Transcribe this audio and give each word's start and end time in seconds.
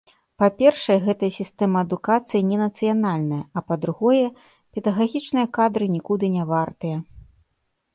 Па-першае, 0.43 0.95
гэтая 1.07 1.29
сістэма 1.35 1.77
адукацыі 1.85 2.47
ненацыянальная, 2.53 3.43
а 3.57 3.65
па-другое, 3.71 4.25
педагагічныя 4.79 5.47
кадры 5.61 5.85
нікуды 5.99 6.37
не 6.41 6.53
вартыя. 6.55 6.97